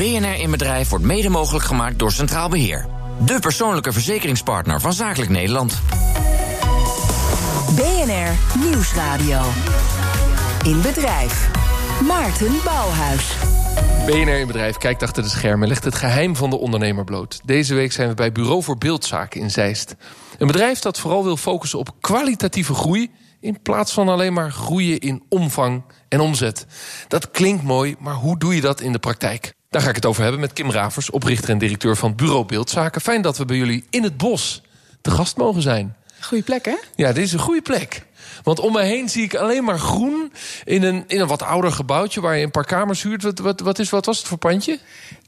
[0.00, 2.86] BNR in Bedrijf wordt mede mogelijk gemaakt door Centraal Beheer.
[3.24, 5.80] De persoonlijke verzekeringspartner van Zakelijk Nederland.
[7.74, 9.40] BNR Nieuwsradio.
[10.64, 11.50] In Bedrijf.
[12.06, 13.32] Maarten Bouwhuis.
[14.06, 17.40] BNR in Bedrijf kijkt achter de schermen en legt het geheim van de ondernemer bloot.
[17.44, 19.94] Deze week zijn we bij Bureau voor Beeldzaken in Zeist.
[20.38, 23.10] Een bedrijf dat vooral wil focussen op kwalitatieve groei...
[23.40, 26.66] in plaats van alleen maar groeien in omvang en omzet.
[27.08, 29.58] Dat klinkt mooi, maar hoe doe je dat in de praktijk?
[29.70, 33.00] Daar ga ik het over hebben met Kim Ravers, oprichter en directeur van Bureau Beeldzaken.
[33.00, 34.62] Fijn dat we bij jullie in het bos
[35.00, 35.96] te gast mogen zijn.
[36.20, 36.74] Goeie plek, hè?
[36.94, 38.06] Ja, dit is een goede plek.
[38.42, 40.32] Want om me heen zie ik alleen maar groen
[40.64, 43.22] in een, in een wat ouder gebouwtje waar je een paar kamers huurt.
[43.22, 44.78] Wat, wat, wat, is, wat was het voor pandje?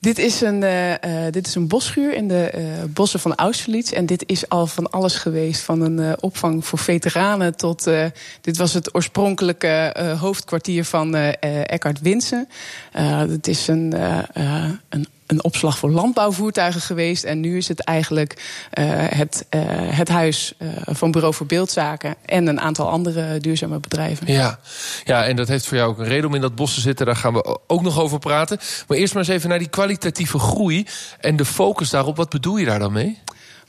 [0.01, 0.95] Dit is een, uh,
[1.31, 3.93] dit is een bosschuur in de uh, bossen van Austerlitz.
[3.93, 5.61] En dit is al van alles geweest.
[5.61, 7.91] Van een opvang voor veteranen tot.
[8.41, 12.49] dit was het oorspronkelijke hoofdkwartier van Eckhard Winsen.
[12.93, 13.95] het is een,
[14.89, 17.25] een een opslag voor landbouwvoertuigen geweest.
[17.25, 18.33] En nu is het eigenlijk
[18.79, 23.81] uh, het, uh, het huis uh, van Bureau voor Beeldzaken en een aantal andere duurzame
[23.81, 24.33] bedrijven.
[24.33, 24.59] Ja.
[25.05, 27.07] ja, en dat heeft voor jou ook een reden om in dat bos te zitten.
[27.07, 28.59] Daar gaan we ook nog over praten.
[28.89, 30.87] Maar eerst maar eens even naar die kwalitatieve groei
[31.21, 32.17] en de focus daarop.
[32.17, 33.19] Wat bedoel je daar dan mee?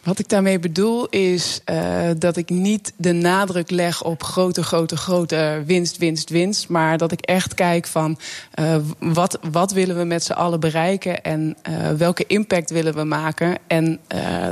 [0.03, 4.97] Wat ik daarmee bedoel is uh, dat ik niet de nadruk leg op grote, grote,
[4.97, 6.69] grote winst, winst, winst.
[6.69, 8.19] Maar dat ik echt kijk van
[8.59, 13.03] uh, wat, wat willen we met z'n allen bereiken en uh, welke impact willen we
[13.03, 13.57] maken.
[13.67, 13.99] En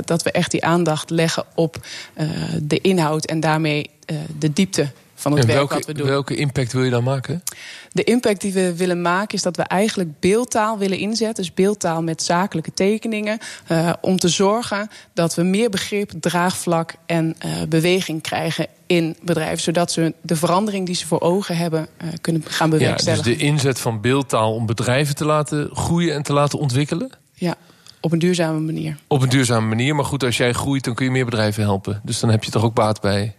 [0.04, 1.86] dat we echt die aandacht leggen op
[2.62, 3.90] de inhoud en daarmee
[4.38, 4.90] de diepte
[5.22, 6.06] van het en werk welke, wat we doen.
[6.06, 7.42] Welke impact wil je dan maken?
[7.92, 11.44] De impact die we willen maken is dat we eigenlijk beeldtaal willen inzetten.
[11.44, 13.38] Dus beeldtaal met zakelijke tekeningen.
[13.68, 19.62] Uh, om te zorgen dat we meer begrip, draagvlak en uh, beweging krijgen in bedrijven.
[19.62, 23.30] Zodat ze de verandering die ze voor ogen hebben uh, kunnen gaan bewerkstelligen.
[23.30, 27.10] Ja, dus de inzet van beeldtaal om bedrijven te laten groeien en te laten ontwikkelen?
[27.34, 27.54] Ja.
[28.00, 28.96] Op een duurzame manier.
[29.06, 29.94] Op een duurzame manier.
[29.94, 32.00] Maar goed, als jij groeit, dan kun je meer bedrijven helpen.
[32.04, 33.34] Dus dan heb je toch ook baat bij.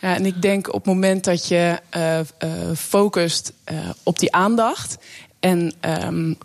[0.00, 4.32] Ja, en ik denk op het moment dat je uh, uh, focust uh, op die
[4.32, 4.96] aandacht
[5.40, 5.72] en
[6.04, 6.38] um,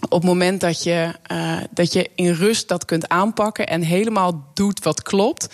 [0.00, 1.14] op het moment dat je,
[1.70, 5.48] dat je in rust dat kunt aanpakken en helemaal doet wat klopt,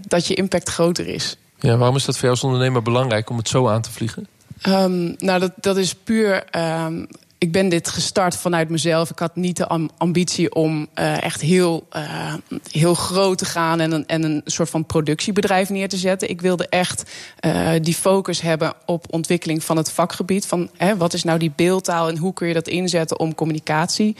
[0.00, 1.36] dat je impact groter is.
[1.58, 4.26] Ja, waarom is dat voor jou als ondernemer belangrijk om het zo aan te vliegen?
[4.66, 6.44] Um, nou, dat, dat is puur.
[6.56, 7.08] Um,
[7.38, 9.10] ik ben dit gestart vanuit mezelf.
[9.10, 12.34] Ik had niet de ambitie om uh, echt heel, uh,
[12.70, 16.30] heel groot te gaan en een, en een soort van productiebedrijf neer te zetten.
[16.30, 17.10] Ik wilde echt
[17.46, 20.46] uh, die focus hebben op ontwikkeling van het vakgebied.
[20.46, 24.16] Van hè, wat is nou die beeldtaal en hoe kun je dat inzetten om communicatie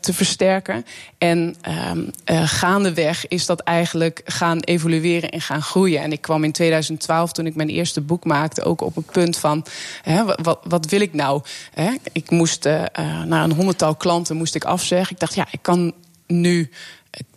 [0.00, 0.84] te versterken.
[1.18, 1.56] En
[2.44, 6.02] gaandeweg is dat eigenlijk gaan evolueren en gaan groeien.
[6.02, 9.36] En ik kwam in 2012, toen ik mijn eerste boek maakte, ook op het punt
[9.36, 9.66] van
[10.02, 11.42] hè, wat, wat wil ik nou?
[11.74, 11.90] Hè?
[12.22, 12.84] Ik moest uh,
[13.24, 15.14] naar een honderdtal klanten moest ik afzeggen.
[15.14, 15.92] Ik dacht, ja, ik kan
[16.26, 16.70] nu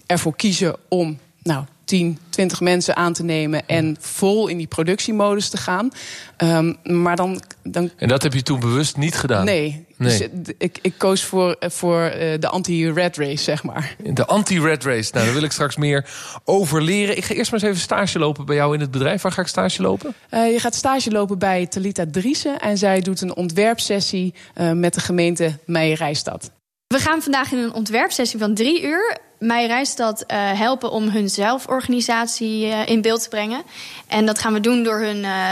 [0.05, 5.49] ervoor kiezen om nou, 10, 20 mensen aan te nemen en vol in die productiemodus
[5.49, 5.91] te gaan.
[6.38, 7.89] Um, maar dan, dan.
[7.97, 9.45] En dat heb je toen bewust niet gedaan?
[9.45, 9.85] Nee.
[10.03, 10.30] Nee.
[10.31, 13.96] Dus, ik, ik koos voor, voor de anti-red race, zeg maar.
[14.03, 15.12] De anti-red race.
[15.14, 16.09] Nou, daar wil ik straks meer
[16.46, 17.18] over leren.
[17.18, 19.22] Ik ga eerst maar eens even stage lopen bij jou in het bedrijf.
[19.22, 20.13] Waar ga ik stage lopen?
[20.31, 22.59] Uh, je gaat stage lopen bij Talita Driessen.
[22.59, 26.52] En zij doet een ontwerpsessie uh, met de gemeente Meijerijstad.
[26.94, 31.30] We gaan vandaag in een ontwerpsessie van drie uur mij Rijstad uh, helpen om hun
[31.30, 33.64] zelforganisatie uh, in beeld te brengen.
[34.08, 35.52] En dat gaan we doen door hun uh,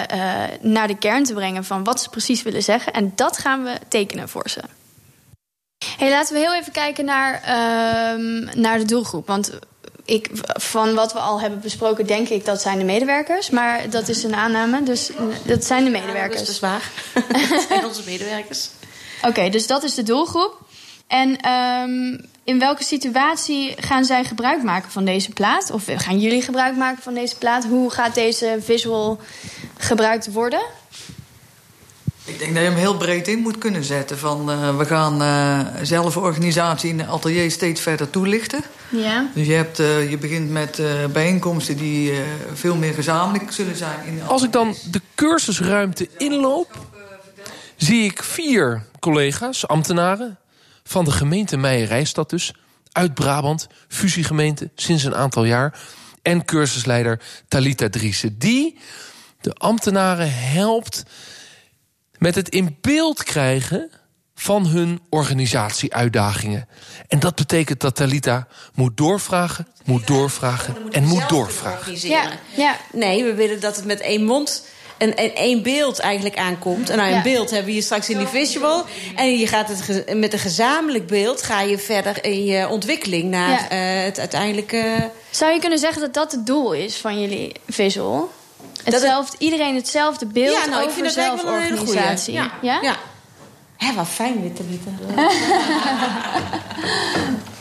[0.62, 2.94] naar de kern te brengen van wat ze precies willen zeggen.
[2.94, 4.62] En dat gaan we tekenen voor ze.
[5.98, 9.28] Hey, laten we heel even kijken naar, uh, naar de doelgroep.
[9.28, 9.52] Want
[10.06, 13.50] ik, van wat we al hebben besproken, denk ik dat zijn de medewerkers.
[13.50, 15.12] Maar dat is een aanname, dus
[15.46, 16.40] dat zijn de medewerkers.
[16.40, 16.92] Ja, dat is waar.
[17.50, 18.70] dat zijn onze medewerkers.
[19.18, 20.70] Oké, okay, dus dat is de doelgroep.
[21.12, 25.72] En um, in welke situatie gaan zij gebruik maken van deze plaat?
[25.72, 27.66] Of gaan jullie gebruik maken van deze plaat?
[27.66, 29.20] Hoe gaat deze visual
[29.78, 30.62] gebruikt worden?
[32.26, 34.18] Ik denk dat je hem heel breed in moet kunnen zetten.
[34.18, 38.64] Van, uh, we gaan uh, zelforganisatie in de atelier steeds verder toelichten.
[38.90, 39.30] Ja.
[39.34, 40.82] Dus je, hebt, uh, je begint met
[41.14, 42.14] bijeenkomsten die
[42.54, 44.06] veel meer gezamenlijk zullen zijn.
[44.06, 46.78] In Als ik dan de cursusruimte inloop,
[47.76, 50.40] zie ik vier collega's, ambtenaren
[50.84, 52.54] van de gemeente Meijerijstad dus.
[52.92, 55.80] Uit Brabant, fusiegemeente, sinds een aantal jaar.
[56.22, 58.38] En cursusleider Talita Driessen.
[58.40, 58.78] Die
[59.42, 61.04] de ambtenaren helpt
[62.18, 63.90] met het in beeld krijgen
[64.36, 66.68] van hun organisatieuitdagingen.
[67.08, 72.10] En dat betekent dat Talita moet doorvragen, moet doorvragen en moet doorvragen.
[72.10, 72.78] Ja, ja.
[72.92, 74.66] Nee, we willen dat het met één mond
[75.02, 76.90] een, een, één beeld eigenlijk aankomt.
[76.90, 77.22] En nou, een Ja.
[77.22, 78.86] beeld hebben we hier straks in die visual.
[79.16, 83.24] En je gaat het ge- met een gezamenlijk beeld ga je verder in je ontwikkeling
[83.30, 83.70] naar Ja.
[83.70, 85.10] eh, het uiteindelijke.
[85.30, 88.32] Zou je kunnen zeggen dat dat het doel is van jullie visual?
[88.84, 92.34] Hetzelfde, iedereen hetzelfde beeld Ja, nou, ik over vind dat eigenlijk wel een hele zelforganisatie.
[92.34, 92.52] Ja.
[92.62, 92.80] Ja?
[92.82, 92.96] ja.
[93.78, 94.98] Hé, wat fijn dit te weten.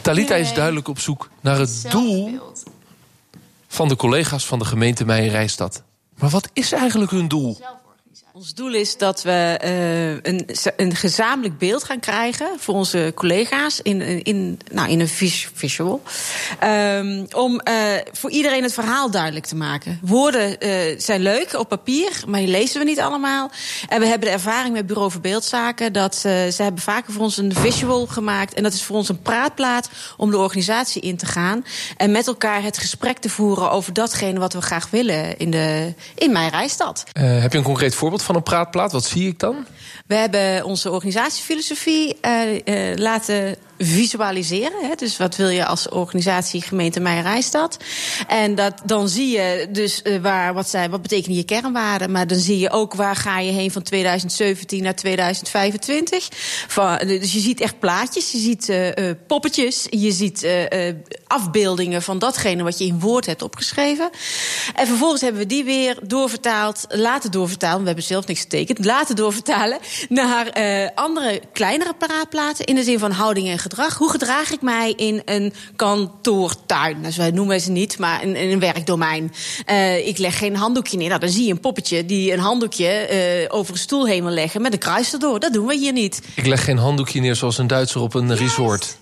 [0.01, 2.39] Talita is duidelijk op zoek naar het doel
[3.69, 5.83] van de collega's van de gemeente Meijerijstad.
[6.21, 7.57] Maar wat is eigenlijk hun doel?
[8.33, 13.81] Ons doel is dat we eh, een, een gezamenlijk beeld gaan krijgen voor onze collega's
[13.83, 16.03] in, in, nou, in een vis- visual.
[16.59, 17.75] Ehm, om eh,
[18.13, 19.99] voor iedereen het verhaal duidelijk te maken.
[20.03, 23.51] Woorden eh, zijn leuk op papier, maar die lezen we niet allemaal.
[23.89, 27.37] En we hebben de ervaring met Bureau voor Beeldzaken dat ze hebben vaker voor ons
[27.37, 28.55] een visual gemaakt.
[28.55, 31.65] En dat is voor ons een praatplaat om de organisatie in te gaan.
[31.97, 35.95] En met elkaar het gesprek te voeren over datgene wat we graag willen in, de,
[36.15, 37.05] in mijn reisstad.
[37.13, 38.93] Heb je een concreet voorbeeld van een praatplaat?
[38.93, 39.67] Wat zie ik dan?
[40.07, 44.89] We hebben onze organisatiefilosofie eh, eh, laten visualiseren.
[44.89, 44.95] Hè?
[44.95, 47.77] Dus wat wil je als organisatie gemeente Meijerijstad?
[48.27, 52.11] En dat, dan zie je dus eh, waar, wat, zijn, wat betekenen je kernwaarden.
[52.11, 56.29] Maar dan zie je ook waar ga je heen van 2017 naar 2025.
[56.69, 60.97] Van, dus je ziet echt plaatjes, je ziet eh, eh, poppetjes, je ziet eh, eh,
[61.27, 64.11] afbeeldingen van datgene wat je in woord hebt opgeschreven.
[64.75, 67.81] En vervolgens hebben we die weer doorvertaald, laten doorvertalen.
[67.81, 69.79] We hebben zelf niks getekend, laten doorvertalen
[70.09, 73.97] naar eh, andere kleinere paraatplaten in de zin van houding en gedrag.
[73.97, 77.03] Hoe gedraag ik mij in een kantoortuin?
[77.03, 79.33] Dus wij noemen ze niet, maar in, in een werkdomein.
[79.67, 81.09] Eh, ik leg geen handdoekje neer.
[81.09, 84.33] Nou, dan zie je een poppetje die een handdoekje eh, over een stoel heen wil
[84.33, 85.41] leggen met een kruis erdoor.
[85.41, 86.23] Dat doen we hier niet.
[86.35, 88.97] Ik leg geen handdoekje neer zoals een Duitser op een resort.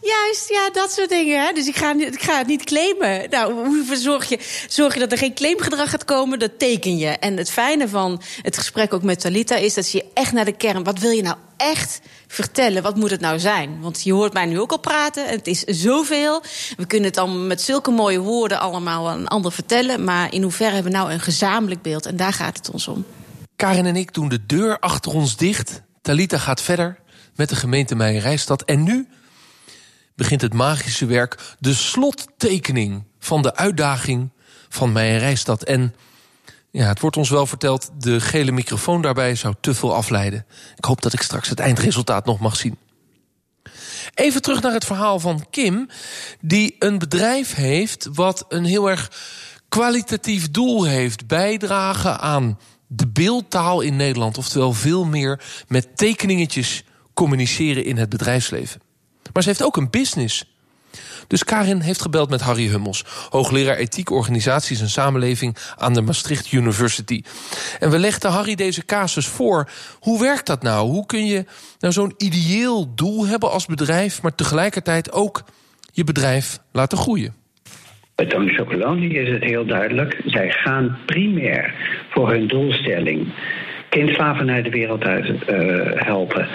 [0.49, 1.47] Ja, dat soort dingen.
[1.47, 1.53] Hè?
[1.53, 3.31] Dus ik ga, ik ga het niet claimen.
[3.31, 4.39] Nou, hoe zorg je,
[4.69, 6.39] zorg je dat er geen claimgedrag gaat komen?
[6.39, 7.09] Dat teken je.
[7.09, 10.57] En het fijne van het gesprek ook met Talita is dat je echt naar de
[10.57, 10.85] kern.
[10.85, 12.83] Wat wil je nou echt vertellen?
[12.83, 13.81] Wat moet het nou zijn?
[13.81, 15.27] Want je hoort mij nu ook al praten.
[15.27, 16.43] en Het is zoveel.
[16.77, 20.05] We kunnen het dan met zulke mooie woorden allemaal een ander vertellen.
[20.05, 22.07] Maar in hoeverre hebben we nou een gezamenlijk beeld?
[22.07, 23.05] En daar gaat het ons om.
[23.57, 25.83] Karin en ik doen de deur achter ons dicht.
[26.03, 26.99] Talita gaat verder
[27.35, 28.63] met de gemeente Meijerijstad.
[28.63, 29.09] En nu
[30.19, 34.31] begint het magische werk, de slottekening van de uitdaging
[34.69, 35.63] van Meijerijstad.
[35.63, 35.95] En
[36.71, 40.47] ja, het wordt ons wel verteld, de gele microfoon daarbij zou te veel afleiden.
[40.77, 42.77] Ik hoop dat ik straks het eindresultaat nog mag zien.
[44.15, 45.89] Even terug naar het verhaal van Kim,
[46.41, 49.11] die een bedrijf heeft wat een heel erg
[49.69, 54.39] kwalitatief doel heeft: bijdragen aan de beeldtaal in Nederland.
[54.39, 58.88] Oftewel veel meer met tekeningetjes communiceren in het bedrijfsleven.
[59.33, 60.45] Maar ze heeft ook een business.
[61.27, 66.53] Dus Karin heeft gebeld met Harry Hummels, hoogleraar ethiek, organisaties en samenleving aan de Maastricht
[66.53, 67.23] University.
[67.79, 69.71] En we legden Harry deze casus voor.
[70.01, 70.89] Hoe werkt dat nou?
[70.89, 71.45] Hoe kun je
[71.79, 75.43] nou zo'n ideeel doel hebben als bedrijf, maar tegelijkertijd ook
[75.93, 77.35] je bedrijf laten groeien?
[78.15, 80.23] Bij Tony Chocolonely is het heel duidelijk.
[80.25, 81.75] Zij gaan primair
[82.11, 83.33] voor hun doelstelling
[83.89, 85.57] kindslavernij de wereld uit eh,
[85.95, 86.49] helpen.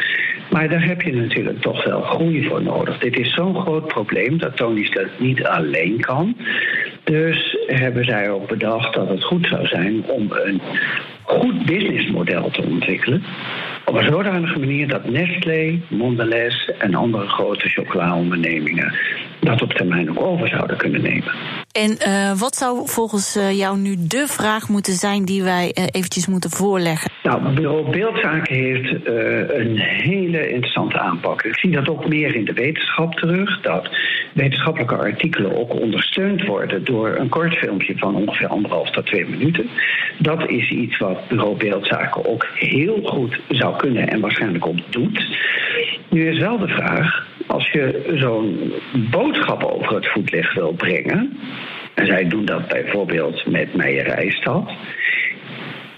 [0.53, 2.99] Maar daar heb je natuurlijk toch wel groei voor nodig.
[2.99, 6.37] Dit is zo'n groot probleem dat Tony dat niet alleen kan.
[7.03, 10.61] Dus hebben zij ook bedacht dat het goed zou zijn om een
[11.25, 13.23] goed businessmodel te ontwikkelen.
[13.85, 18.93] Op een zodanige manier dat Nestlé, Mondelez en andere grote chocolaondernemingen
[19.39, 21.33] dat op termijn ook over zouden kunnen nemen.
[21.71, 25.83] En uh, wat zou volgens uh, jou nu de vraag moeten zijn die wij uh,
[25.91, 27.11] eventjes moeten voorleggen?
[27.23, 29.07] Nou, Bureau Beeldzaken heeft
[29.49, 31.43] een hele interessante aanpak.
[31.43, 33.61] Ik zie dat ook meer in de wetenschap terug.
[33.61, 33.89] Dat
[34.33, 39.69] wetenschappelijke artikelen ook ondersteund worden door een kort filmpje van ongeveer anderhalf tot twee minuten.
[40.17, 45.25] Dat is iets wat Bureau Beeldzaken ook heel goed zou kunnen en waarschijnlijk ook doet.
[46.09, 48.73] Nu is wel de vraag, als je zo'n
[49.11, 51.37] boodschap over het voetlicht wil brengen,
[51.93, 54.71] en zij doen dat bijvoorbeeld met Meijerijstad,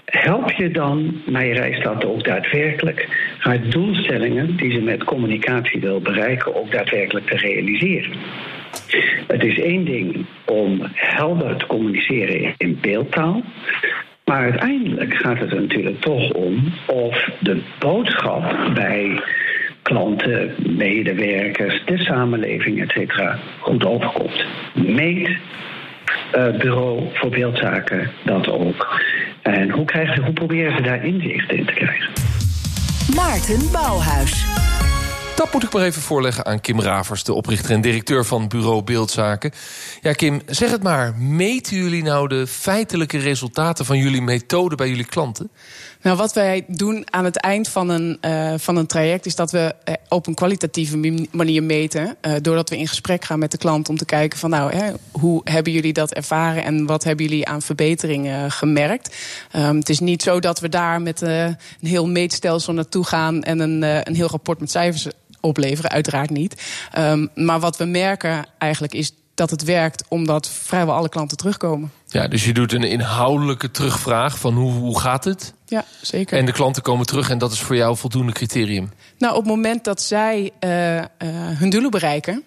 [0.04, 3.08] help je dan Meijerijstad ook daadwerkelijk
[3.38, 8.16] haar doelstellingen die ze met communicatie wil bereiken ook daadwerkelijk te realiseren?
[9.26, 13.42] Het is één ding om helder te communiceren in beeldtaal.
[14.30, 19.20] Maar uiteindelijk gaat het er natuurlijk toch om of de boodschap bij
[19.82, 24.44] klanten, medewerkers, de samenleving, et cetera, goed overkomt.
[24.74, 29.00] Meet uh, Bureau voor Beeldzaken dat ook.
[29.42, 32.12] En hoe, krijgen hoe proberen ze daar inzicht in te krijgen?
[33.14, 34.46] Maarten Bouwhuis.
[35.36, 38.82] Dat moet ik maar even voorleggen aan Kim Ravers, de oprichter en directeur van Bureau
[38.82, 39.52] Beeldzaken.
[40.00, 41.14] Ja, Kim, zeg het maar.
[41.18, 45.50] Meten jullie nou de feitelijke resultaten van jullie methode bij jullie klanten?
[46.02, 49.50] Nou, wat wij doen aan het eind van een, uh, van een traject is dat
[49.50, 52.16] we eh, op een kwalitatieve manier meten.
[52.22, 54.92] Uh, doordat we in gesprek gaan met de klant om te kijken van nou, hè,
[55.10, 59.16] hoe hebben jullie dat ervaren en wat hebben jullie aan verbeteringen gemerkt.
[59.56, 63.58] Um, het is niet zo dat we daar met een heel meetstelsel naartoe gaan en
[63.58, 65.06] een, een heel rapport met cijfers
[65.46, 66.62] opleveren, uiteraard niet.
[66.98, 71.92] Um, maar wat we merken eigenlijk is dat het werkt omdat vrijwel alle klanten terugkomen.
[72.06, 75.52] Ja, dus je doet een inhoudelijke terugvraag van hoe, hoe gaat het?
[75.66, 76.38] Ja, zeker.
[76.38, 78.92] En de klanten komen terug en dat is voor jou voldoende criterium?
[79.18, 81.04] Nou, op het moment dat zij uh, uh,
[81.58, 82.44] hun doelen bereiken,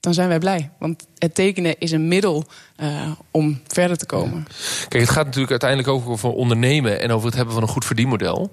[0.00, 0.70] dan zijn wij blij.
[0.78, 2.44] Want het tekenen is een middel
[2.76, 4.46] uh, om verder te komen.
[4.48, 4.54] Ja.
[4.88, 7.84] Kijk, het gaat natuurlijk uiteindelijk ook over ondernemen en over het hebben van een goed
[7.84, 8.52] verdienmodel.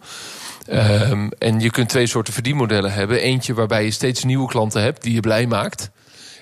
[0.70, 3.22] Um, en je kunt twee soorten verdienmodellen hebben.
[3.22, 5.91] Eentje waarbij je steeds nieuwe klanten hebt die je blij maakt.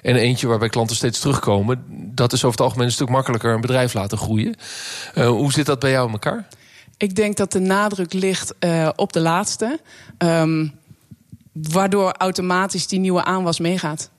[0.02, 1.84] En eentje waarbij klanten steeds terugkomen.
[2.16, 4.56] Dat is over het algemeen een stuk makkelijker een bedrijf laten groeien.
[5.16, 6.48] Uh, hoe zit dat bij jou in elkaar?
[6.98, 9.80] Ik denk dat de nadruk ligt uh, op de laatste.
[10.18, 10.80] Um,
[11.54, 14.10] waardoor automatisch die nieuwe aanwas meegaat.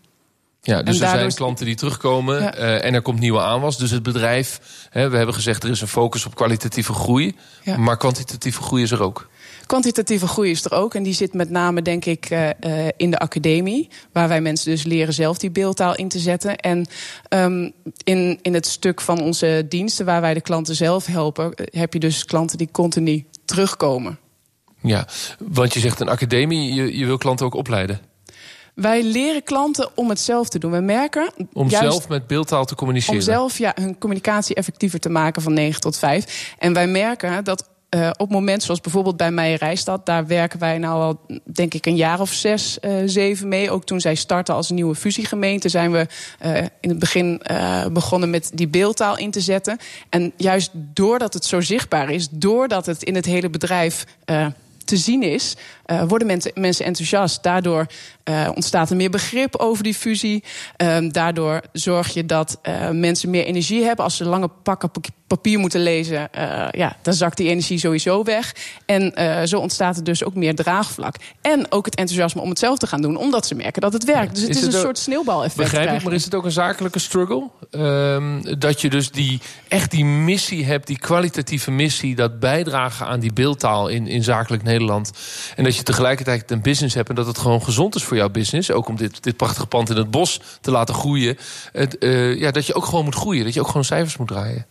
[0.65, 2.59] Ja, dus er zijn klanten die terugkomen ja.
[2.59, 3.79] uh, en er komt nieuwe aanwas.
[3.79, 7.37] Dus het bedrijf, hè, we hebben gezegd er is een focus op kwalitatieve groei.
[7.63, 7.77] Ja.
[7.77, 9.29] Maar kwantitatieve groei is er ook.
[9.67, 10.95] Kwantitatieve groei is er ook.
[10.95, 12.49] En die zit met name, denk ik, uh,
[12.97, 13.89] in de academie.
[14.13, 16.57] Waar wij mensen dus leren zelf die beeldtaal in te zetten.
[16.57, 16.87] En
[17.29, 17.73] um,
[18.05, 22.01] in, in het stuk van onze diensten, waar wij de klanten zelf helpen, heb je
[22.01, 24.19] dus klanten die continu terugkomen.
[24.81, 25.07] Ja,
[25.39, 28.01] want je zegt een academie, je, je wil klanten ook opleiden.
[28.75, 30.71] Wij leren klanten om het zelf te doen.
[30.71, 31.31] We merken.
[31.53, 33.19] Om juist, zelf met beeldtaal te communiceren.
[33.19, 36.55] Om zelf ja, hun communicatie effectiever te maken van 9 tot 5.
[36.59, 41.03] En wij merken dat uh, op moment zoals bijvoorbeeld bij Meijerijstad, daar werken wij nou
[41.03, 43.71] al, denk ik, een jaar of zes, uh, zeven mee.
[43.71, 46.07] Ook toen zij starten als nieuwe fusiegemeente, zijn we
[46.45, 47.43] uh, in het begin
[47.93, 49.79] begonnen met die beeldtaal in te zetten.
[50.09, 54.05] En juist doordat het zo zichtbaar is, doordat het in het hele bedrijf
[54.85, 57.43] te zien is, uh, worden mensen, mensen enthousiast.
[57.43, 57.87] Daardoor
[58.25, 60.45] uh, ontstaat er meer begrip over die fusie.
[60.83, 64.05] Uh, daardoor zorg je dat uh, mensen meer energie hebben.
[64.05, 64.91] Als ze lange pakken
[65.27, 66.29] papier moeten lezen,
[66.71, 68.55] ja, dan zakt die energie sowieso weg.
[68.87, 69.13] En
[69.49, 71.15] zo ontstaat er dus ook meer draagvlak.
[71.41, 74.05] En ook het enthousiasme om het zelf te gaan doen, omdat ze merken dat het
[74.05, 74.35] werkt.
[74.35, 75.71] Dus het is, is het een soort sneeuwbaleffect.
[75.71, 77.51] Begrijp ik, maar is het ook een zakelijke struggle?
[77.71, 83.21] Ehm, dat je dus die, echt die missie hebt, die kwalitatieve missie, dat bijdragen aan
[83.21, 85.13] die beeldtaal in, in zakelijk Nederland.
[85.57, 88.29] En dat je tegelijkertijd een business hebt en dat het gewoon gezond is voor jouw
[88.29, 88.71] business.
[88.71, 91.39] Ook om dit, dit prachtige pand in het bos te laten groeien.
[91.99, 93.45] Uh, ja, dat je ook gewoon moet groeien.
[93.45, 94.67] Dat je ook gewoon cijfers moet draaien.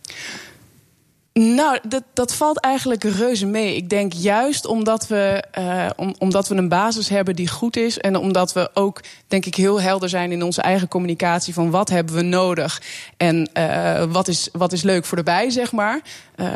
[1.34, 3.76] Nou, dat, dat valt eigenlijk reuze mee.
[3.76, 7.98] Ik denk juist omdat we, uh, om, omdat we een basis hebben die goed is.
[7.98, 11.54] En omdat we ook, denk ik, heel helder zijn in onze eigen communicatie.
[11.54, 12.82] van wat hebben we nodig
[13.18, 16.02] en uh, wat, is, wat is leuk voor de bij, zeg maar.
[16.36, 16.48] Uh,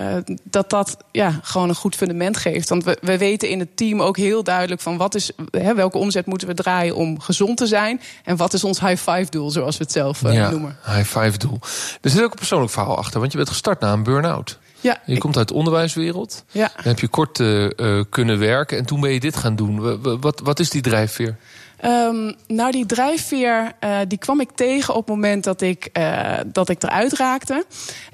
[0.44, 2.70] dat dat ja, gewoon een goed fundament geeft.
[2.70, 5.98] Want we, we weten in het team ook heel duidelijk van wat is, hè, welke
[5.98, 8.02] omzet moeten we draaien om gezond te zijn.
[8.24, 10.78] En wat is ons high five doel, zoals we het zelf ja, noemen.
[10.86, 11.60] High five doel.
[12.02, 14.60] Er zit ook een persoonlijk verhaal achter, want je bent gestart na een burn-out.
[14.86, 15.20] Ja, je ik...
[15.20, 16.46] komt uit de onderwijswereld.
[16.52, 16.72] Ja.
[16.76, 20.02] Dan heb je kort uh, uh, kunnen werken en toen ben je dit gaan doen.
[20.20, 21.38] Wat, wat is die drijfveer?
[21.86, 26.00] Um, nou, die drijfveer uh, die kwam ik tegen op het moment dat ik,
[26.46, 27.66] dat ik eruit raakte.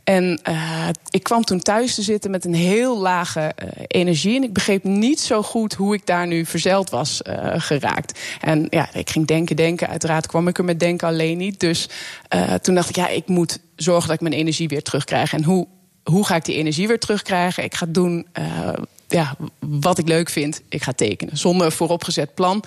[0.04, 0.42] En
[1.10, 3.54] ik kwam toen thuis te zitten met een heel lage
[3.88, 4.36] energie.
[4.36, 7.22] En ik begreep niet zo goed hoe ik daar nu verzeild was
[7.56, 8.20] geraakt.
[8.42, 9.88] En ja, ik ging denken, denken.
[9.88, 11.60] Uiteraard kwam ik er met denken alleen niet.
[11.60, 11.90] Dus
[12.62, 15.34] toen dacht ik, ja, ik moet zorgen dat ik mijn energie weer terugkrijg.
[15.34, 15.68] En hoe
[16.04, 17.64] hoe ga ik die energie weer terugkrijgen?
[17.64, 18.74] Ik ga doen uh,
[19.08, 20.62] ja, wat ik leuk vind.
[20.70, 22.64] Ik ga tekenen, zonder vooropgezet plan.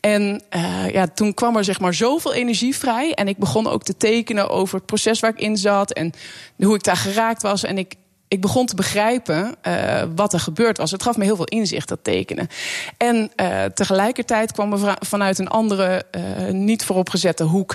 [0.00, 3.12] En uh, ja, toen kwam er zeg maar zoveel energie vrij.
[3.12, 5.92] En ik begon ook te tekenen over het proces waar ik in zat.
[5.92, 6.12] En
[6.56, 7.62] hoe ik daar geraakt was.
[7.62, 7.94] En ik,
[8.28, 10.90] ik begon te begrijpen uh, wat er gebeurd was.
[10.90, 12.48] Het gaf me heel veel inzicht, dat tekenen.
[12.96, 17.74] En uh, tegelijkertijd kwam er vanuit een andere, uh, niet vooropgezette hoek...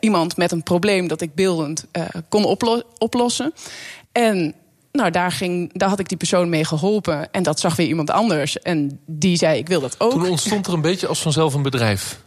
[0.00, 1.86] iemand met een probleem dat ik beeldend
[2.28, 3.52] kon oplo oplossen.
[4.12, 4.54] En
[4.92, 7.32] nou, daar, ging, daar had ik die persoon mee geholpen.
[7.32, 8.58] En dat zag weer iemand anders.
[8.58, 10.10] En die zei, ik wil dat ook.
[10.10, 12.20] Toen ontstond er een beetje als vanzelf een bedrijf.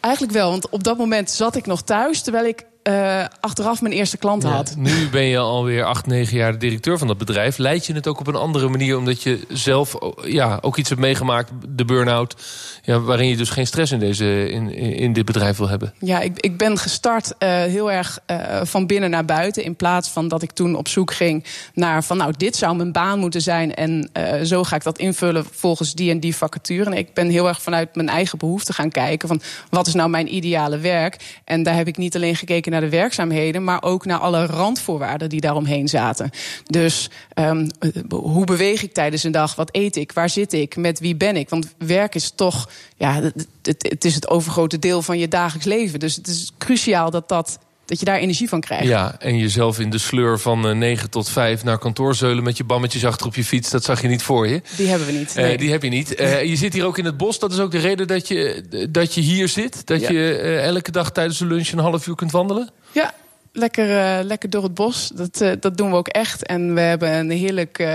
[0.00, 2.22] Eigenlijk wel, want op dat moment zat ik nog thuis...
[2.22, 4.74] terwijl ik eh, achteraf mijn eerste klant Ja, had.
[4.76, 7.56] nu ben je alweer acht, negen jaar de directeur van dat bedrijf.
[7.56, 11.00] Leid je het ook op een andere manier omdat je zelf ja, ook iets hebt
[11.00, 12.36] meegemaakt, de burn-out,
[12.82, 15.94] ja, waarin je dus geen stress in, deze, in, in dit bedrijf wil hebben?
[15.98, 19.64] Ja, ik, ik ben gestart eh, heel erg eh, van binnen naar buiten.
[19.64, 22.92] In plaats van dat ik toen op zoek ging naar van nou, dit zou mijn
[22.92, 23.74] baan moeten zijn.
[23.74, 24.10] En
[24.42, 26.84] zo ga ik dat invullen volgens die en die vacature.
[26.84, 30.10] En ik ben heel erg vanuit mijn eigen behoefte gaan kijken van wat is nou
[30.10, 31.40] mijn ideale werk.
[31.44, 35.28] En daar heb ik niet alleen gekeken naar de werkzaamheden, maar ook naar alle randvoorwaarden
[35.28, 36.30] die daaromheen zaten.
[36.64, 39.54] Dus ehm, eh, hoe beweeg ik tijdens een dag?
[39.54, 40.12] Wat eet ik?
[40.12, 40.76] Waar zit ik?
[40.76, 41.48] Met wie ben ik?
[41.48, 45.66] Want werk is toch, ja, het, het, het is het overgrote deel van je dagelijks
[45.66, 46.00] leven.
[46.00, 48.86] Dus het is cruciaal dat, dat, dat je daar energie van krijgt.
[48.86, 52.56] Ja, en jezelf in de sleur van eh, 9 tot 5 naar kantoor zeulen met
[52.56, 54.62] je bammetjes achter op je fiets, dat zag je niet voor je.
[54.76, 55.36] Die hebben we niet.
[55.36, 55.56] Eh, nee.
[55.56, 56.14] die heb je niet.
[56.14, 57.38] Eh, je zit hier ook in het bos.
[57.38, 59.86] Dat is ook de reden dat je, dat je hier zit.
[59.86, 60.10] Dat Ja.
[60.10, 62.70] je elke dag tijdens de lunch een half uur kunt wandelen.
[62.92, 63.14] Ja,
[63.52, 65.10] lekker, lekker door het bos.
[65.14, 66.46] Dat, dat doen we ook echt.
[66.46, 67.86] En we hebben een heerlijk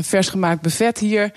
[0.00, 1.32] vers gemaakt buffet hier.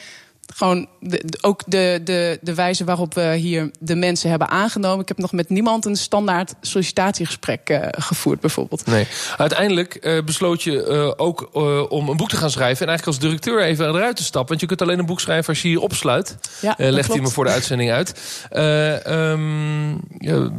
[0.58, 5.00] Gewoon de, ook de, de, de wijze waarop we hier de mensen hebben aangenomen.
[5.02, 8.86] Ik heb nog met niemand een standaard sollicitatiegesprek eh, gevoerd, bijvoorbeeld.
[8.86, 9.08] Nee.
[9.38, 11.50] Uiteindelijk eh, besloot je eh, ook
[11.92, 12.82] om een boek te gaan schrijven.
[12.82, 14.50] En eigenlijk als directeur even eruit te stappen.
[14.50, 16.38] Want je kunt alleen een boek schrijven als je je opsluit.
[16.62, 18.22] Ja, legt hij me voor de uitzending uit.
[18.50, 20.52] Eh, ehm, ja,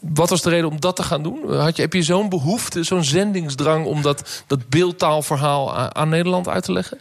[0.00, 1.56] wat was de reden om dat te gaan doen?
[1.56, 3.86] Had je, heb je zo'n behoefte, zo'n zendingsdrang...
[3.86, 6.98] om dat, dat beeldtaalverhaal aan, aan Nederland uit te leggen?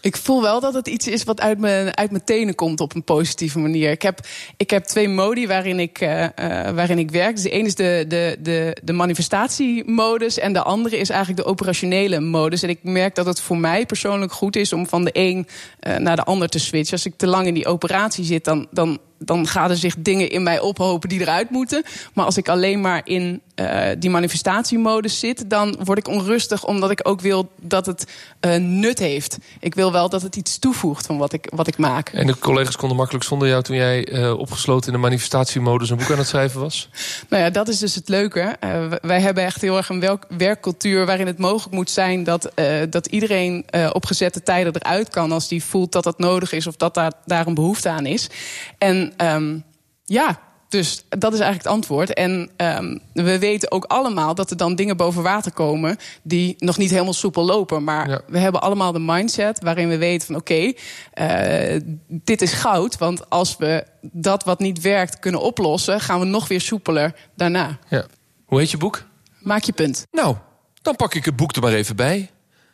[0.00, 2.94] Ik voel wel dat het iets is wat uit mijn, uit mijn tenen komt op
[2.94, 3.90] een positieve manier.
[3.90, 4.20] Ik heb,
[4.56, 7.34] ik heb twee modi waarin ik, eh, eh, waarin ik werk.
[7.34, 11.48] Dus de ene is de, de, de, de manifestatiemodus en de andere is eigenlijk de
[11.50, 12.62] operationele modus.
[12.62, 15.46] En ik merk dat het voor mij persoonlijk goed is om van de een
[15.80, 16.92] eh, naar de ander te switchen.
[16.92, 20.30] Als ik te lang in die operatie zit, dan, dan, dan gaan er zich dingen
[20.30, 21.82] in mij ophopen die eruit moeten.
[22.12, 26.90] Maar als ik alleen maar in eh, die manifestatiemodus zit, dan word ik onrustig omdat
[26.90, 28.06] ik ook wil dat het
[28.40, 29.38] eh, nut heeft.
[29.60, 32.08] Ik wil wel dat het iets toevoegt van wat ik, wat ik maak.
[32.08, 33.62] En de collega's konden makkelijk zonder jou...
[33.62, 36.88] toen jij eh, opgesloten in de manifestatiemodus een boek aan het schrijven was?
[37.28, 38.56] Nou ja, dat is dus het leuke.
[39.00, 42.52] Wij hebben echt heel erg een werkcultuur waarin het mogelijk moet zijn dat,
[42.90, 46.76] dat iedereen op gezette tijden eruit kan als die voelt dat dat nodig is of
[46.76, 48.30] dat daar, daar een behoefte aan is.
[48.78, 49.58] En ehm,
[50.04, 50.46] ja.
[50.68, 52.14] Dus dat is eigenlijk het antwoord.
[52.14, 56.78] En ehm, we weten ook allemaal dat er dan dingen boven water komen die nog
[56.78, 57.84] niet helemaal soepel lopen.
[57.84, 58.20] Maar Ja.
[58.26, 60.72] we hebben allemaal de mindset waarin we weten van oké,
[61.12, 62.98] eh, dit is goud.
[62.98, 67.78] Want als we dat wat niet werkt kunnen oplossen, gaan we nog weer soepeler daarna.
[67.88, 68.06] Ja.
[68.44, 69.02] Hoe heet je boek?
[69.38, 70.06] Maak je punt.
[70.10, 70.36] Nou,
[70.82, 72.30] dan pak ik het boek er maar even bij.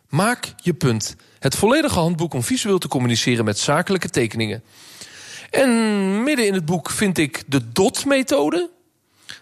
[0.09, 1.17] Maak je punt.
[1.39, 4.63] Het volledige handboek om visueel te communiceren met zakelijke tekeningen.
[5.55, 8.71] En midden in het boek vind ik de DOT-methode.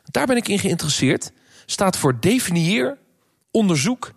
[0.05, 1.31] Daar ben ik in geïnteresseerd.
[1.67, 2.99] Staat voor definieer,
[3.51, 4.13] onderzoek,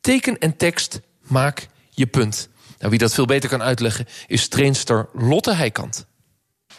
[0.00, 2.48] teken en tekst, maak je punt.
[2.78, 6.06] Nou, wie dat veel beter kan uitleggen is trainster Lotte Heikant.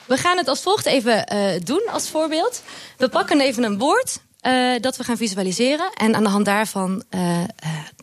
[0.05, 2.63] We gaan het als volgt even eh, doen als voorbeeld.
[2.97, 5.91] We pakken even een woord eh, dat we gaan visualiseren.
[5.93, 7.43] En aan de hand daarvan eh,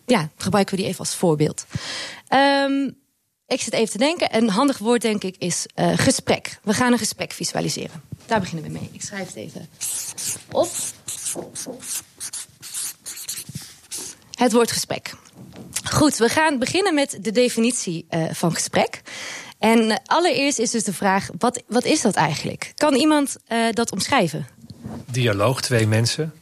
[0.06, 1.66] ja, gebruiken we die even als voorbeeld.
[2.28, 2.90] Ehm,
[3.48, 4.36] ik zit even te denken.
[4.36, 6.58] Een handig woord, denk ik, is eh, gesprek.
[6.62, 8.02] We gaan een gesprek visualiseren.
[8.26, 8.88] Daar beginnen we mee.
[8.92, 9.68] Ik schrijf het even
[10.52, 10.68] op.
[14.34, 15.14] Het woord gesprek.
[15.84, 19.02] Goed, we gaan beginnen met de definitie eh, van gesprek.
[19.58, 22.72] En eh, allereerst is dus de vraag: wat, wat is dat eigenlijk?
[22.74, 23.36] Kan iemand
[23.70, 24.46] dat omschrijven?
[25.10, 26.34] Dialoog, twee mensen.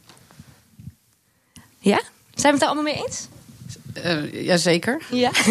[1.79, 2.01] Ja?
[2.33, 3.27] Zijn we het daar allemaal mee eens?
[4.05, 5.01] Uh, Jazeker.
[5.11, 5.31] Ja.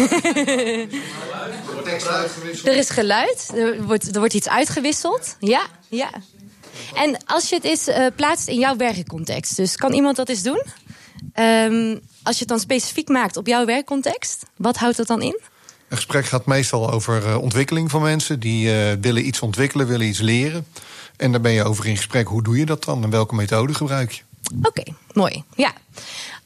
[2.63, 5.35] er is geluid, er wordt, er wordt iets uitgewisseld.
[5.39, 6.09] Ja, ja.
[6.93, 10.43] En als je het eens uh, plaatst in jouw werkcontext, dus kan iemand dat eens
[10.43, 10.63] doen?
[11.39, 15.39] Um, als je het dan specifiek maakt op jouw werkcontext, wat houdt dat dan in?
[15.87, 18.39] Een gesprek gaat meestal over uh, ontwikkeling van mensen.
[18.39, 20.67] Die uh, willen iets ontwikkelen, willen iets leren.
[21.15, 22.27] En daar ben je over in gesprek.
[22.27, 24.21] Hoe doe je dat dan en welke methode gebruik je?
[24.57, 25.43] Oké, okay, mooi.
[25.55, 25.73] Ja.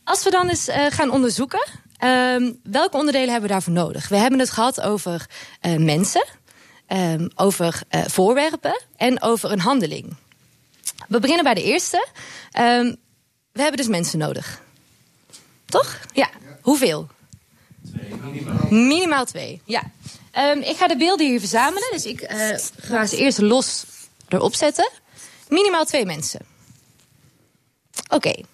[0.04, 1.68] Als we dan eens uh, gaan onderzoeken,
[2.04, 4.08] um, welke onderdelen hebben we daarvoor nodig?
[4.08, 5.26] We hebben het gehad over
[5.62, 6.26] uh, mensen,
[6.88, 10.16] um, over uh, voorwerpen en over een handeling.
[11.08, 12.08] We beginnen bij de eerste.
[12.60, 12.96] Um,
[13.52, 14.62] we hebben dus mensen nodig.
[15.66, 16.00] Toch?
[16.14, 16.30] Ja.
[16.62, 17.08] Hoeveel?
[17.94, 18.68] Twee, minimaal.
[18.70, 19.84] Minimaal twee, ja.
[20.62, 23.86] ik ga de beelden hier verzamelen, dus ik uh, ga ze eerst los
[24.28, 24.90] erop zetten.
[25.50, 26.42] Minimaal twee mensen.
[28.04, 28.16] Oké.
[28.16, 28.46] Okay.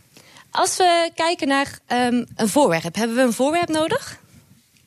[0.51, 4.19] Als we kijken naar um, een voorwerp, hebben we een voorwerp nodig?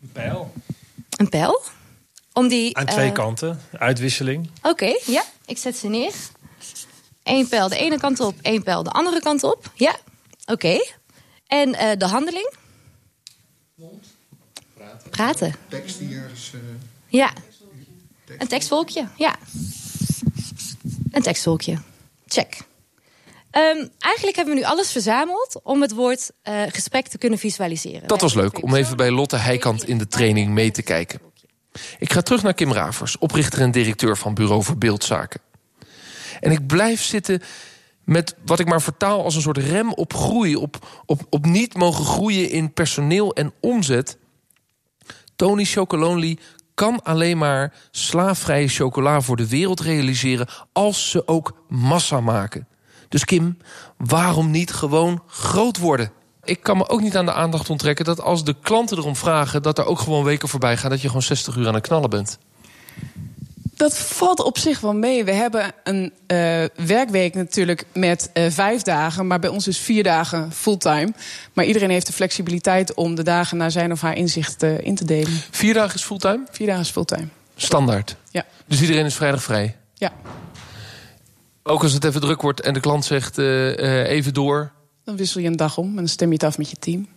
[0.02, 0.52] Een pijl.
[1.16, 1.62] Een pijl?
[2.32, 4.50] Om die, Aan twee uh, kanten, uitwisseling.
[4.58, 5.24] Oké, okay, ja.
[5.46, 6.12] Ik zet ze neer.
[7.22, 9.70] Eén pijl de ene kant op, één pijl de andere kant op.
[9.74, 9.96] Ja,
[10.46, 10.78] oké.
[11.46, 12.52] En eh, de handeling?
[15.10, 15.54] Praten.
[15.68, 16.52] Tekst die ergens.
[16.54, 16.60] eh,
[17.08, 17.32] Ja.
[18.38, 19.36] Een tekstvolkje, ja.
[21.10, 21.78] Een tekstvolkje.
[22.26, 22.60] Check.
[23.50, 28.08] Ehm, eigenlijk hebben we nu alles verzameld om het woord eh, gesprek te kunnen visualiseren.
[28.08, 31.20] Dat was leuk, om even bij Lotte Heikant in de training mee te kijken.
[31.98, 35.40] Ik ga terug naar Kim Ravers, oprichter en directeur van Bureau voor Beeldzaken.
[36.40, 37.42] En ik blijf zitten
[38.04, 41.74] met wat ik maar vertaal als een soort rem op groei, op, op, op niet
[41.74, 44.18] mogen groeien in personeel en omzet.
[45.36, 46.38] Tony Chocolonely
[46.74, 52.68] kan alleen maar slaafvrije chocola voor de wereld realiseren als ze ook massa maken.
[53.10, 53.58] Dus Kim,
[53.96, 56.12] waarom niet gewoon groot worden?
[56.44, 59.62] Ik kan me ook niet aan de aandacht onttrekken dat als de klanten erom vragen,
[59.62, 62.10] dat er ook gewoon weken voorbij gaan dat je gewoon 60 uur aan het knallen
[62.10, 62.38] bent.
[63.76, 65.24] Dat valt op zich wel mee.
[65.24, 70.02] We hebben een eh, werkweek natuurlijk met eh, vijf dagen, maar bij ons is vier
[70.02, 71.12] dagen fulltime.
[71.52, 74.94] Maar iedereen heeft de flexibiliteit om de dagen naar zijn of haar inzicht eh, in
[74.94, 75.40] te delen.
[75.50, 76.44] Vier dagen is fulltime?
[76.50, 77.28] Vier dagen is fulltime.
[77.56, 78.16] Standaard.
[78.30, 78.44] Ja.
[78.66, 79.76] Dus iedereen is vrijdag vrij.
[79.94, 80.12] Ja.
[81.70, 84.72] Ook als het even druk wordt en de klant zegt eh, eh, even door.
[85.04, 87.08] Dan wissel je een dag om en dan stem je het af met je team.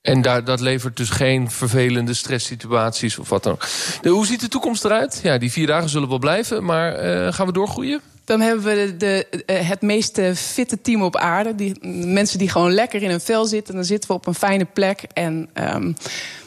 [0.00, 3.66] En daar, dat levert dus geen vervelende stresssituaties of wat dan ook.
[4.02, 5.20] Hoe ziet de toekomst eruit?
[5.22, 8.00] Ja, die vier dagen zullen wel blijven, maar eh, gaan we doorgroeien?
[8.24, 11.54] Dan hebben we de, de, het meest fitte team op aarde.
[11.54, 13.74] Die, mensen die gewoon lekker in hun vel zitten.
[13.74, 15.02] Dan zitten we op een fijne plek.
[15.12, 15.92] En ehm,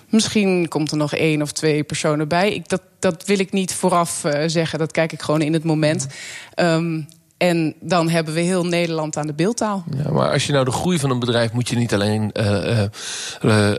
[0.09, 2.53] misschien komt er nog één of twee personen bij.
[2.53, 4.79] Ik, dat, dat wil ik niet vooraf eh, zeggen.
[4.79, 6.07] Dat kijk ik gewoon in het moment.
[6.53, 7.01] Ehm,
[7.39, 9.83] en dan hebben we heel Nederland aan de beeldtaal.
[10.03, 12.71] Ja, maar als je nou de groei van een bedrijf moet je niet alleen, eh,
[12.71, 12.89] eh, eh,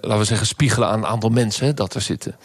[0.01, 2.37] laten we zeggen, spiegelen aan een aantal mensen hè, dat er zitten.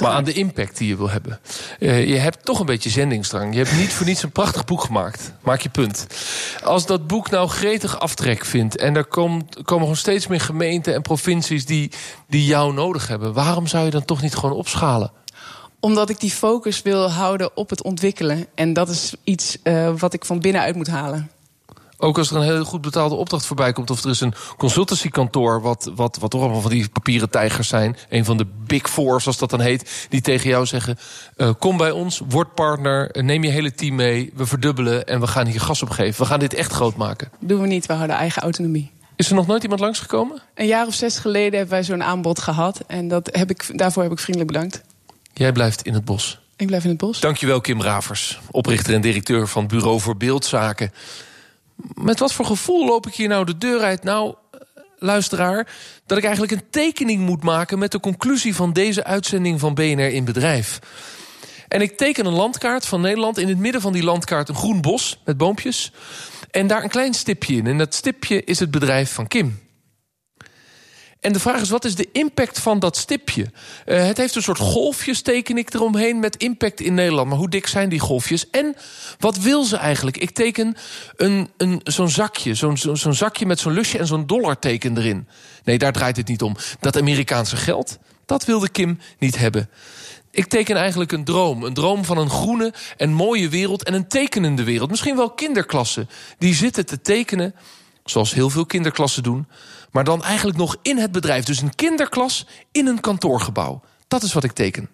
[0.00, 1.40] Maar aan de impact die je wil hebben.
[1.78, 3.52] Je hebt toch een beetje zendingsdrang.
[3.54, 5.32] Je hebt niet voor niets een prachtig boek gemaakt.
[5.40, 6.06] Maak je punt.
[6.64, 10.94] Als dat boek nou gretig aftrek vindt en er komt, komen gewoon steeds meer gemeenten
[10.94, 11.90] en provincies die,
[12.28, 15.12] die jou nodig hebben, waarom zou je dan toch niet gewoon opschalen?
[15.84, 18.46] Omdat ik die focus wil houden op het ontwikkelen.
[18.54, 21.30] En dat is iets eh, wat ik van binnenuit moet halen.
[21.98, 23.90] Ook als er een heel goed betaalde opdracht voorbij komt...
[23.90, 25.60] of er is een consultancykantoor...
[25.60, 27.96] wat, wat, wat toch allemaal van die papieren tijgers zijn...
[28.08, 30.06] een van de big four, zoals dat dan heet...
[30.08, 30.98] die tegen jou zeggen,
[31.36, 33.22] eh, kom bij ons, word partner...
[33.22, 35.06] neem je hele team mee, we verdubbelen...
[35.06, 36.22] en we gaan hier gas op geven.
[36.22, 37.30] We gaan dit echt groot maken.
[37.40, 38.90] Doen we niet, we houden eigen autonomie.
[39.16, 40.42] Is er nog nooit iemand langsgekomen?
[40.54, 42.80] Een jaar of zes geleden hebben wij zo'n aanbod gehad.
[42.86, 44.82] En dat heb ik, daarvoor heb ik vriendelijk bedankt.
[45.42, 46.40] Jij blijft in het bos.
[46.56, 47.20] Ik blijf in het bos.
[47.20, 50.92] Dankjewel, Kim Ravers, oprichter en directeur van Bureau voor Beeldzaken.
[51.94, 54.02] Met wat voor gevoel loop ik hier nou de deur uit?
[54.02, 54.60] Nou, eh,
[54.98, 55.68] luisteraar,
[56.06, 60.12] dat ik eigenlijk een tekening moet maken met de conclusie van deze uitzending van BNR
[60.12, 60.78] in Bedrijf.
[61.68, 63.38] En ik teken een landkaart van Nederland.
[63.38, 65.92] In het midden van die landkaart een groen bos met boompjes.
[66.50, 67.66] En daar een klein stipje in.
[67.66, 69.61] En dat stipje is het bedrijf van Kim.
[71.22, 73.42] En de vraag is, wat is de impact van dat stipje?
[73.86, 77.28] Uh, het heeft een soort golfjes, teken ik eromheen, met impact in Nederland.
[77.28, 78.50] Maar hoe dik zijn die golfjes?
[78.50, 78.76] En
[79.18, 80.16] wat wil ze eigenlijk?
[80.16, 80.76] Ik teken
[81.16, 85.28] een, een, zo'n zakje, zo'n zo'n zakje met zo'n lusje en zo'n dollarteken erin.
[85.64, 86.56] Nee, daar draait het niet om.
[86.80, 89.70] Dat Amerikaanse geld, dat wilde Kim niet hebben.
[90.30, 91.64] Ik teken eigenlijk een droom.
[91.64, 94.90] Een droom van een groene en mooie wereld en een tekenende wereld.
[94.90, 96.08] Misschien wel kinderklassen
[96.38, 97.54] die zitten te tekenen,
[98.04, 99.46] zoals heel veel kinderklassen doen...
[99.92, 101.44] maar dan eigenlijk nog in het bedrijf.
[101.44, 103.82] Dus een kinderklas in een kantoorgebouw.
[104.08, 104.88] Dat is wat ik teken.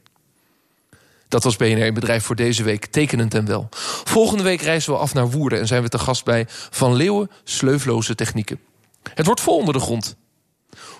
[1.28, 3.68] Dat was BNR in Bedrijf voor deze week, tekenend en wel.
[4.04, 5.58] Volgende week reizen we af naar Woerden...
[5.58, 8.60] en zijn we te gast bij Van Leeuwen Sleufloze Technieken.
[9.14, 10.16] Het wordt vol onder de grond.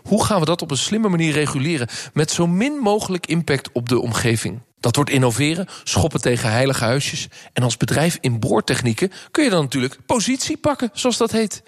[0.03, 1.89] Hoe gaan we dat op een slimme manier reguleren...
[2.13, 4.61] met zo min mogelijk impact op de omgeving?
[4.81, 7.29] Dat wordt innoveren, schoppen tegen heilige huisjes...
[7.53, 11.63] en als bedrijf in boortechnieken kun je dan natuurlijk positie pakken, zoals dat heet.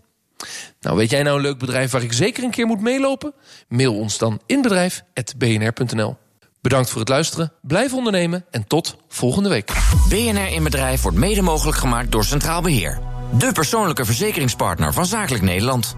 [0.80, 3.34] Nou, weet jij nou een leuk bedrijf waar ik zeker een keer moet meelopen?
[3.68, 6.16] Mail ons dan inbedrijf.bnr.nl.
[6.60, 9.72] Bedankt voor het luisteren, blijf ondernemen en tot volgende week.
[10.08, 12.98] BNR in Bedrijf wordt mede mogelijk gemaakt door Centraal Beheer.
[13.38, 15.88] De persoonlijke verzekeringspartner van Zakelijk Nederland.